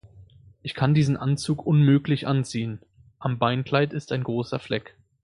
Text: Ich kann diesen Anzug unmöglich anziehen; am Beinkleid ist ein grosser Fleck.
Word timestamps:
Ich 0.63 0.73
kann 0.73 0.95
diesen 0.95 1.15
Anzug 1.15 1.63
unmöglich 1.63 2.25
anziehen; 2.25 2.79
am 3.19 3.37
Beinkleid 3.37 3.93
ist 3.93 4.11
ein 4.11 4.23
grosser 4.23 4.57
Fleck. 4.57 4.95